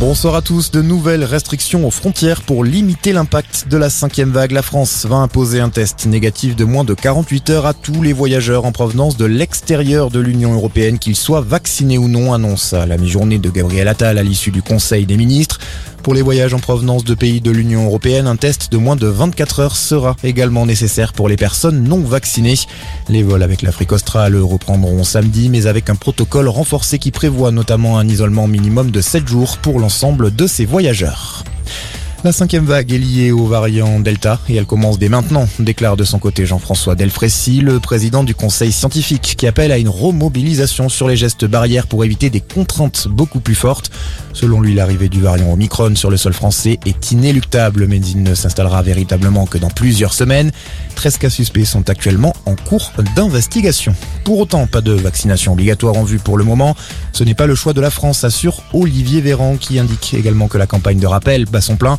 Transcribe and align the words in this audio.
Bonsoir 0.00 0.34
à 0.34 0.40
tous. 0.40 0.70
De 0.70 0.80
nouvelles 0.80 1.24
restrictions 1.24 1.86
aux 1.86 1.90
frontières 1.90 2.40
pour 2.40 2.64
limiter 2.64 3.12
l'impact 3.12 3.68
de 3.68 3.76
la 3.76 3.90
cinquième 3.90 4.30
vague. 4.30 4.52
La 4.52 4.62
France 4.62 5.04
va 5.04 5.16
imposer 5.16 5.60
un 5.60 5.68
test 5.68 6.06
négatif 6.06 6.56
de 6.56 6.64
moins 6.64 6.84
de 6.84 6.94
48 6.94 7.50
heures 7.50 7.66
à 7.66 7.74
tous 7.74 8.00
les 8.00 8.14
voyageurs 8.14 8.64
en 8.64 8.72
provenance 8.72 9.18
de 9.18 9.26
l'extérieur 9.26 10.10
de 10.10 10.18
l'Union 10.18 10.54
européenne, 10.54 10.98
qu'ils 10.98 11.16
soient 11.16 11.42
vaccinés 11.42 11.98
ou 11.98 12.08
non, 12.08 12.32
annonce 12.32 12.72
la 12.72 12.96
mi-journée 12.96 13.38
de 13.38 13.50
Gabriel 13.50 13.88
Attal 13.88 14.16
à 14.16 14.22
l'issue 14.22 14.50
du 14.50 14.62
Conseil 14.62 15.04
des 15.04 15.18
ministres. 15.18 15.60
Pour 16.02 16.14
les 16.14 16.22
voyages 16.22 16.54
en 16.54 16.58
provenance 16.58 17.04
de 17.04 17.14
pays 17.14 17.40
de 17.40 17.50
l'Union 17.50 17.84
européenne, 17.84 18.26
un 18.26 18.36
test 18.36 18.72
de 18.72 18.78
moins 18.78 18.96
de 18.96 19.06
24 19.06 19.60
heures 19.60 19.76
sera 19.76 20.16
également 20.24 20.64
nécessaire 20.64 21.12
pour 21.12 21.28
les 21.28 21.36
personnes 21.36 21.84
non 21.84 22.00
vaccinées. 22.00 22.58
Les 23.08 23.22
vols 23.22 23.42
avec 23.42 23.60
l'Afrique 23.60 23.92
australe 23.92 24.36
reprendront 24.36 25.04
samedi, 25.04 25.50
mais 25.50 25.66
avec 25.66 25.90
un 25.90 25.96
protocole 25.96 26.48
renforcé 26.48 26.98
qui 26.98 27.10
prévoit 27.10 27.50
notamment 27.50 27.98
un 27.98 28.08
isolement 28.08 28.48
minimum 28.48 28.90
de 28.90 29.00
7 29.00 29.28
jours 29.28 29.58
pour 29.58 29.78
l'ensemble 29.78 30.34
de 30.34 30.46
ces 30.46 30.64
voyageurs. 30.64 31.44
La 32.22 32.32
cinquième 32.32 32.66
vague 32.66 32.92
est 32.92 32.98
liée 32.98 33.32
au 33.32 33.46
variant 33.46 33.98
Delta 33.98 34.38
et 34.46 34.56
elle 34.56 34.66
commence 34.66 34.98
dès 34.98 35.08
maintenant, 35.08 35.48
déclare 35.58 35.96
de 35.96 36.04
son 36.04 36.18
côté 36.18 36.44
Jean-François 36.44 36.94
Delfrécy, 36.94 37.62
le 37.62 37.80
président 37.80 38.24
du 38.24 38.34
conseil 38.34 38.72
scientifique, 38.72 39.36
qui 39.38 39.46
appelle 39.46 39.72
à 39.72 39.78
une 39.78 39.88
remobilisation 39.88 40.90
sur 40.90 41.08
les 41.08 41.16
gestes 41.16 41.46
barrières 41.46 41.86
pour 41.86 42.04
éviter 42.04 42.28
des 42.28 42.42
contraintes 42.42 43.08
beaucoup 43.08 43.40
plus 43.40 43.54
fortes. 43.54 43.90
Selon 44.34 44.60
lui, 44.60 44.74
l'arrivée 44.74 45.08
du 45.08 45.22
variant 45.22 45.50
Omicron 45.50 45.96
sur 45.96 46.10
le 46.10 46.18
sol 46.18 46.34
français 46.34 46.78
est 46.84 47.10
inéluctable, 47.10 47.86
mais 47.86 47.96
il 47.98 48.22
ne 48.22 48.34
s'installera 48.34 48.82
véritablement 48.82 49.46
que 49.46 49.56
dans 49.56 49.70
plusieurs 49.70 50.12
semaines. 50.12 50.52
13 50.96 51.16
cas 51.16 51.30
suspects 51.30 51.64
sont 51.64 51.88
actuellement 51.88 52.34
en 52.44 52.54
cours 52.54 52.92
d'investigation. 53.16 53.94
Pour 54.24 54.40
autant, 54.40 54.66
pas 54.66 54.82
de 54.82 54.92
vaccination 54.92 55.54
obligatoire 55.54 55.96
en 55.96 56.04
vue 56.04 56.18
pour 56.18 56.36
le 56.36 56.44
moment. 56.44 56.76
Ce 57.12 57.24
n'est 57.24 57.34
pas 57.34 57.46
le 57.46 57.54
choix 57.54 57.72
de 57.72 57.80
la 57.80 57.90
France, 57.90 58.24
assure 58.24 58.62
Olivier 58.74 59.22
Véran, 59.22 59.56
qui 59.56 59.78
indique 59.78 60.12
également 60.12 60.48
que 60.48 60.58
la 60.58 60.66
campagne 60.66 61.00
de 61.00 61.06
rappel 61.06 61.46
bat 61.46 61.62
son 61.62 61.76
plein. 61.76 61.96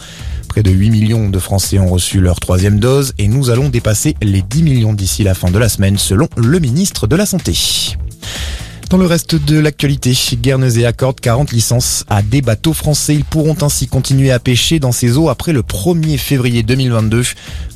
Près 0.51 0.63
de 0.63 0.71
8 0.71 0.89
millions 0.89 1.29
de 1.29 1.39
Français 1.39 1.79
ont 1.79 1.87
reçu 1.87 2.19
leur 2.19 2.41
troisième 2.41 2.77
dose 2.77 3.13
et 3.17 3.29
nous 3.29 3.51
allons 3.51 3.69
dépasser 3.69 4.17
les 4.21 4.41
10 4.41 4.63
millions 4.63 4.91
d'ici 4.91 5.23
la 5.23 5.33
fin 5.33 5.49
de 5.49 5.57
la 5.57 5.69
semaine 5.69 5.97
selon 5.97 6.27
le 6.35 6.59
ministre 6.59 7.07
de 7.07 7.15
la 7.15 7.25
Santé. 7.25 7.55
Dans 8.89 8.97
le 8.97 9.05
reste 9.05 9.35
de 9.35 9.57
l'actualité, 9.57 10.11
Guernesey 10.41 10.83
accorde 10.83 11.21
40 11.21 11.53
licences 11.53 12.03
à 12.09 12.21
des 12.21 12.41
bateaux 12.41 12.73
français. 12.73 13.15
Ils 13.15 13.23
pourront 13.23 13.55
ainsi 13.61 13.87
continuer 13.87 14.29
à 14.29 14.39
pêcher 14.39 14.79
dans 14.79 14.91
ces 14.91 15.17
eaux 15.17 15.29
après 15.29 15.53
le 15.53 15.61
1er 15.61 16.17
février 16.17 16.63
2022. 16.63 17.23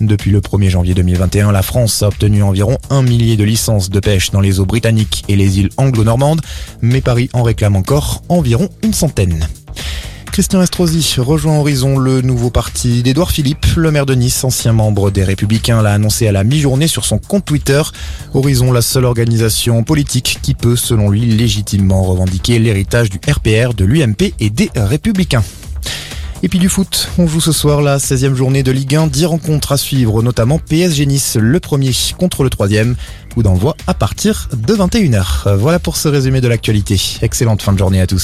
Depuis 0.02 0.32
le 0.32 0.42
1er 0.42 0.68
janvier 0.68 0.94
2021, 0.96 1.54
la 1.54 1.62
France 1.62 2.04
a 2.04 2.10
obtenu 2.10 2.44
environ 2.44 2.78
un 2.90 3.04
millier 3.04 3.38
de 3.38 3.46
licences 3.46 3.90
de 3.90 4.02
pêche 4.02 4.32
dans 4.32 4.42
les 4.42 4.60
eaux 4.60 4.66
britanniques 4.66 5.24
et 5.30 5.38
les 5.38 5.60
îles 5.60 5.70
anglo-normandes, 5.78 6.42
mais 6.82 7.00
Paris 7.00 7.30
en 7.32 7.44
réclame 7.44 7.78
encore 7.78 8.22
environ 8.28 8.68
une 8.84 8.94
centaine. 8.94 9.48
Christian 10.36 10.62
Estrosi 10.62 11.16
rejoint 11.20 11.60
Horizon, 11.60 11.98
le 11.98 12.20
nouveau 12.20 12.50
parti 12.50 13.04
d'Edouard 13.04 13.32
Philippe, 13.32 13.68
le 13.78 13.90
maire 13.90 14.06
de 14.06 14.16
Nice, 14.16 14.44
ancien 14.44 14.74
membre 14.74 15.10
des 15.10 15.24
Républicains, 15.24 15.82
l'a 15.82 15.94
annoncé 15.94 16.28
à 16.28 16.34
la 16.34 16.44
mi-journée 16.44 16.90
sur 16.90 17.06
son 17.06 17.20
compte 17.20 17.46
Twitter. 17.46 17.82
Horizon, 18.34 18.74
la 18.74 18.82
seule 18.82 19.06
organisation 19.06 19.82
politique 19.86 20.40
qui 20.42 20.54
peut, 20.54 20.76
selon 20.76 21.10
lui, 21.10 21.22
légitimement 21.22 22.04
revendiquer 22.04 22.60
l'héritage 22.60 23.10
du 23.10 23.18
RPR, 23.26 23.74
de 23.76 23.86
l'UMP 23.86 24.34
et 24.42 24.50
des 24.50 24.70
Républicains. 24.76 25.42
Et 26.44 26.50
puis 26.50 26.60
du 26.60 26.68
foot, 26.68 27.10
on 27.18 27.28
joue 27.28 27.40
ce 27.40 27.54
soir 27.54 27.82
la 27.82 27.98
16e 27.98 28.36
journée 28.36 28.62
de 28.62 28.72
Ligue 28.72 28.96
1, 28.96 29.08
10 29.08 29.26
rencontres 29.28 29.72
à 29.72 29.78
suivre, 29.78 30.22
notamment 30.22 30.60
PSG 30.60 31.06
Nice, 31.06 31.38
le 31.40 31.62
premier 31.62 31.92
contre 32.18 32.44
le 32.44 32.50
troisième. 32.50 32.98
Coup 33.34 33.42
d'envoi 33.42 33.76
à 33.88 33.94
partir 33.94 34.50
de 34.54 34.76
21h. 34.76 35.56
Voilà 35.56 35.80
pour 35.80 35.96
ce 35.98 36.08
résumé 36.08 36.42
de 36.42 36.48
l'actualité. 36.48 37.02
Excellente 37.22 37.62
fin 37.62 37.74
de 37.74 37.78
journée 37.78 38.00
à 38.00 38.08
tous. 38.08 38.24